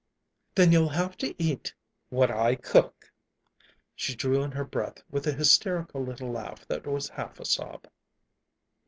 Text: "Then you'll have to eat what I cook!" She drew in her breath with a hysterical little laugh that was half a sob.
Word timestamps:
"Then 0.55 0.71
you'll 0.71 0.89
have 0.89 1.15
to 1.17 1.35
eat 1.39 1.75
what 2.09 2.31
I 2.31 2.55
cook!" 2.55 3.11
She 3.95 4.15
drew 4.15 4.41
in 4.41 4.51
her 4.53 4.65
breath 4.65 5.03
with 5.11 5.27
a 5.27 5.31
hysterical 5.33 6.03
little 6.03 6.31
laugh 6.31 6.65
that 6.69 6.87
was 6.87 7.07
half 7.09 7.39
a 7.39 7.45
sob. 7.45 7.85